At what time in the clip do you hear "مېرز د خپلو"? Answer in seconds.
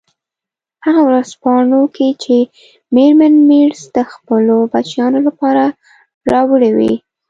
3.49-4.55